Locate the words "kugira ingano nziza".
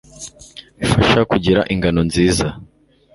1.31-2.47